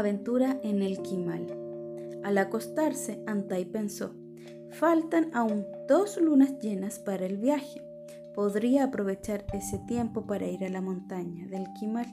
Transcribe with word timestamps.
aventura 0.00 0.58
en 0.62 0.82
el 0.82 1.00
Quimal. 1.02 1.46
Al 2.22 2.36
acostarse, 2.38 3.22
Antai 3.26 3.64
pensó, 3.64 4.14
faltan 4.72 5.30
aún 5.32 5.64
dos 5.88 6.20
lunas 6.20 6.58
llenas 6.58 6.98
para 6.98 7.24
el 7.24 7.38
viaje. 7.38 7.82
Podría 8.34 8.84
aprovechar 8.84 9.44
ese 9.52 9.78
tiempo 9.86 10.26
para 10.26 10.46
ir 10.46 10.64
a 10.64 10.68
la 10.68 10.80
montaña 10.80 11.46
del 11.46 11.64
Quimal. 11.78 12.06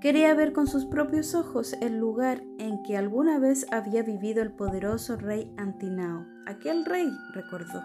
Quería 0.00 0.32
ver 0.34 0.52
con 0.52 0.68
sus 0.68 0.84
propios 0.84 1.34
ojos 1.34 1.74
el 1.80 1.98
lugar 1.98 2.42
en 2.58 2.82
que 2.84 2.96
alguna 2.96 3.38
vez 3.38 3.66
había 3.72 4.02
vivido 4.02 4.42
el 4.42 4.52
poderoso 4.52 5.16
rey 5.16 5.52
Antinao. 5.56 6.24
Aquel 6.46 6.84
rey, 6.84 7.08
recordó. 7.34 7.82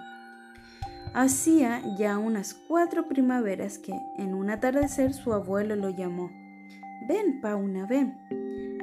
Hacía 1.14 1.82
ya 1.98 2.18
unas 2.18 2.54
cuatro 2.54 3.08
primaveras 3.08 3.78
que, 3.78 3.94
en 4.18 4.34
un 4.34 4.50
atardecer, 4.50 5.14
su 5.14 5.34
abuelo 5.34 5.76
lo 5.76 5.90
llamó. 5.90 6.32
Ven, 7.08 7.42
Pauna, 7.42 7.86
ven. 7.86 8.16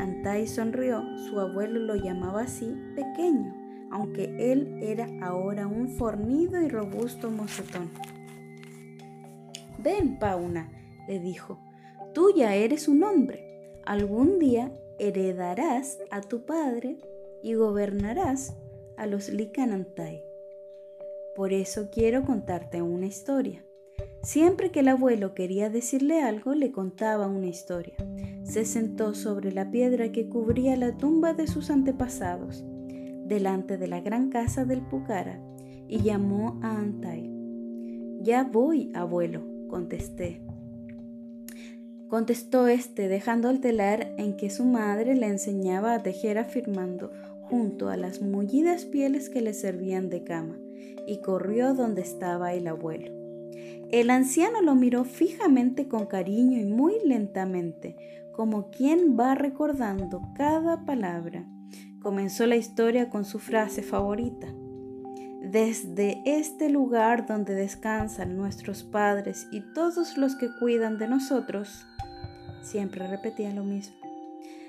Antai 0.01 0.47
sonrió, 0.47 1.05
su 1.29 1.39
abuelo 1.39 1.79
lo 1.79 1.95
llamaba 1.95 2.45
así, 2.45 2.75
pequeño, 2.95 3.55
aunque 3.91 4.35
él 4.51 4.79
era 4.81 5.07
ahora 5.21 5.67
un 5.67 5.91
fornido 5.91 6.63
y 6.63 6.69
robusto 6.69 7.31
mocetón. 7.31 7.91
Ven, 9.77 10.19
Pauna, 10.19 10.73
le 11.07 11.19
dijo, 11.19 11.59
Tú 12.15 12.33
ya 12.35 12.55
eres 12.55 12.89
un 12.89 13.03
hombre. 13.05 13.79
Algún 13.85 14.39
día 14.39 14.73
heredarás 14.99 15.99
a 16.11 16.23
tu 16.23 16.47
padre 16.47 16.97
y 17.43 17.53
gobernarás 17.53 18.57
a 18.97 19.05
los 19.05 19.29
Licanantai. 19.29 20.25
Por 21.37 21.53
eso 21.53 21.91
quiero 21.93 22.25
contarte 22.25 22.81
una 22.81 23.05
historia. 23.05 23.67
Siempre 24.23 24.71
que 24.71 24.81
el 24.81 24.89
abuelo 24.89 25.35
quería 25.35 25.69
decirle 25.69 26.23
algo, 26.23 26.55
le 26.55 26.73
contaba 26.73 27.27
una 27.27 27.49
historia. 27.49 27.97
Se 28.51 28.65
sentó 28.65 29.15
sobre 29.15 29.53
la 29.53 29.71
piedra 29.71 30.11
que 30.11 30.29
cubría 30.29 30.77
la 30.77 30.97
tumba 30.97 31.35
de 31.35 31.47
sus 31.47 31.71
antepasados, 31.71 32.65
delante 33.25 33.79
de 33.79 33.87
la 33.87 34.01
gran 34.01 34.29
casa 34.29 34.65
del 34.65 34.81
Pucara, 34.81 35.41
y 35.87 36.03
llamó 36.03 36.59
a 36.61 36.77
Antai. 36.77 37.31
Ya 38.23 38.43
voy, 38.43 38.91
abuelo, 38.93 39.45
contesté. 39.69 40.43
Contestó 42.09 42.67
este, 42.67 43.07
dejando 43.07 43.51
el 43.51 43.61
telar 43.61 44.17
en 44.19 44.37
que 44.37 44.51
su 44.51 44.65
madre 44.65 45.15
le 45.15 45.29
enseñaba 45.29 45.95
a 45.95 46.03
tejer 46.03 46.37
afirmando 46.37 47.13
junto 47.43 47.89
a 47.89 47.97
las 47.97 48.21
mullidas 48.21 48.85
pieles 48.85 49.31
que 49.31 49.43
le 49.43 49.55
servían 49.55 50.11
de 50.11 50.25
cama, 50.25 50.59
y 51.07 51.21
corrió 51.21 51.73
donde 51.75 52.03
estaba 52.03 52.53
el 52.53 52.67
abuelo. 52.67 53.20
El 53.91 54.11
anciano 54.11 54.63
lo 54.63 54.77
miró 54.77 55.05
fijamente 55.05 55.89
con 55.89 56.07
cariño 56.07 56.61
y 56.61 56.65
muy 56.65 56.95
lentamente, 57.05 57.97
como 58.33 58.71
quien 58.71 59.19
va 59.19 59.35
recordando 59.35 60.23
cada 60.37 60.85
palabra. 60.85 61.45
Comenzó 62.01 62.47
la 62.47 62.55
historia 62.55 63.11
con 63.11 63.25
su 63.25 63.41
frase 63.41 63.83
favorita. 63.83 64.47
Desde 65.43 66.23
este 66.25 66.71
lugar 66.71 67.27
donde 67.27 67.55
descansan 67.55 68.37
nuestros 68.37 68.85
padres 68.85 69.49
y 69.51 69.61
todos 69.75 70.17
los 70.17 70.37
que 70.37 70.49
cuidan 70.61 70.99
de 70.99 71.09
nosotros, 71.09 71.85
siempre 72.63 73.09
repetía 73.09 73.53
lo 73.53 73.65
mismo. 73.65 73.97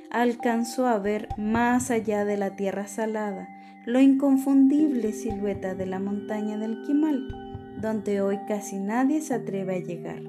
Alcanzó 0.09 0.87
a 0.87 0.97
ver 0.97 1.29
más 1.37 1.91
allá 1.91 2.25
de 2.25 2.37
la 2.37 2.55
tierra 2.55 2.87
salada 2.87 3.47
lo 3.85 3.99
inconfundible 3.99 5.11
silueta 5.11 5.75
de 5.75 5.85
la 5.85 5.99
montaña 5.99 6.57
del 6.57 6.81
Quimal, 6.83 7.50
donde 7.81 8.21
hoy 8.21 8.39
casi 8.47 8.77
nadie 8.77 9.21
se 9.21 9.33
atreve 9.33 9.75
a 9.75 9.79
llegar. 9.79 10.21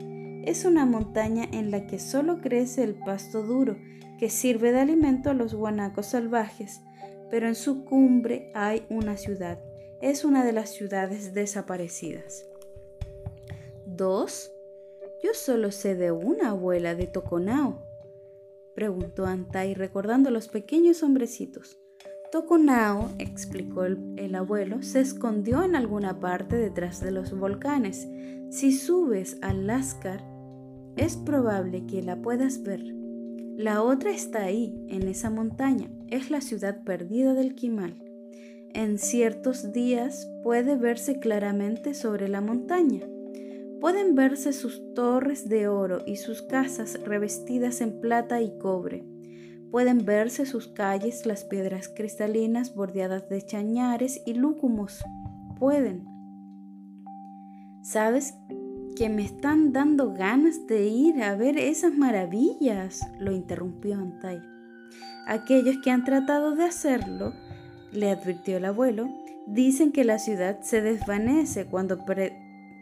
Es 0.45 0.65
una 0.65 0.87
montaña 0.87 1.45
en 1.53 1.71
la 1.71 1.87
que 1.87 1.99
solo 1.99 2.41
crece 2.41 2.83
el 2.83 2.95
pasto 2.95 3.43
duro, 3.43 3.77
que 4.19 4.31
sirve 4.31 4.73
de 4.73 4.81
alimento 4.81 5.31
a 5.31 5.35
los 5.35 5.55
guanacos 5.55 6.07
salvajes, 6.07 6.81
pero 7.31 7.47
en 7.47 7.55
su 7.55 7.85
cumbre 7.85 8.51
hay 8.55 8.87
una 8.89 9.17
ciudad. 9.17 9.59
Es 10.01 10.25
una 10.25 10.45
de 10.45 10.53
las 10.53 10.71
ciudades 10.71 11.35
desaparecidas. 11.35 12.47
¿Dos? 13.87 14.51
Yo 15.23 15.35
solo 15.35 15.71
sé 15.71 15.95
de 15.95 16.11
una 16.11 16.51
abuela 16.51 16.95
de 16.95 17.07
Toconao, 17.07 17.87
preguntó 18.75 19.27
Antai 19.27 19.75
recordando 19.75 20.31
los 20.31 20.49
pequeños 20.49 21.03
hombrecitos. 21.03 21.82
Toconao, 22.33 23.11
explicó 23.19 23.85
el, 23.85 24.35
abuelo, 24.35 24.83
se 24.83 25.01
escondió 25.01 25.63
en 25.65 25.77
alguna 25.77 26.19
parte 26.19 26.57
detrás 26.57 27.03
de 27.03 27.11
los 27.11 27.39
volcanes. 27.39 28.09
Si 28.49 28.73
subes 28.73 29.37
al 29.43 29.67
Lascar, 29.67 30.25
es 30.97 31.19
probable 31.19 31.85
que 31.85 32.01
la 32.01 32.23
puedas 32.23 32.63
ver. 32.63 32.81
La 33.59 33.83
otra 33.83 34.13
está 34.13 34.45
ahí, 34.45 34.75
en 34.89 35.09
esa 35.09 35.29
montaña. 35.29 35.91
Es 36.09 36.31
la 36.31 36.41
ciudad 36.41 36.83
perdida 36.85 37.35
del 37.35 37.55
Quimal. 37.55 38.03
En 38.73 38.97
ciertos 38.97 39.71
días 39.75 40.27
puede 40.43 40.77
verse 40.77 41.21
claramente 41.21 41.93
sobre 41.93 42.29
la 42.29 42.41
montaña. 42.41 43.03
Pueden 43.79 44.15
verse 44.15 44.55
sus 44.55 44.95
torres 44.95 45.51
de 45.51 45.69
oro 45.69 45.99
y 46.07 46.17
sus 46.17 46.41
casas 46.41 46.99
revestidas 47.05 47.83
en 47.83 48.01
plata 48.01 48.41
y 48.41 48.57
cobre. 48.57 49.12
Pueden 49.73 50.05
verse 50.05 50.45
sus 50.45 50.69
calles, 50.69 51.25
las 51.25 51.45
piedras 51.45 51.89
cristalinas 51.89 52.75
bordeadas 52.75 53.31
de 53.31 53.41
chañares 53.41 54.21
y 54.27 54.35
lúcumos. 54.35 55.03
Pueden. 55.59 56.05
¿Sabes 57.83 58.35
que 58.97 59.09
me 59.09 59.25
están 59.25 59.73
dando 59.73 60.13
ganas 60.13 60.67
de 60.67 60.89
ir 60.89 61.23
a 61.23 61.37
ver 61.37 61.57
esas 61.57 61.95
maravillas? 61.95 63.01
lo 63.19 63.33
interrumpió 63.33 63.95
Antai. 63.95 64.43
Aquellos 65.27 65.79
que 65.83 65.91
han 65.91 66.05
tratado 66.05 66.55
de 66.55 66.65
hacerlo, 66.65 67.33
le 67.93 68.11
advirtió 68.11 68.59
el 68.59 68.67
abuelo, 68.67 69.09
dicen 69.47 69.91
que 69.91 70.05
la 70.05 70.19
ciudad 70.19 70.61
se 70.61 70.83
desvanece 70.83 71.65
cuando 71.65 72.05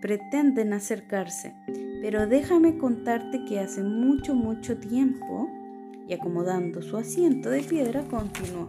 pretenden 0.02 0.72
acercarse, 0.72 1.54
pero 2.02 2.26
déjame 2.26 2.78
contarte 2.78 3.44
que 3.44 3.60
hace 3.60 3.84
mucho, 3.84 4.34
mucho 4.34 4.76
tiempo, 4.78 5.48
y 6.10 6.14
acomodando 6.14 6.82
su 6.82 6.96
asiento 6.96 7.50
de 7.50 7.62
piedra, 7.62 8.02
continuó. 8.02 8.66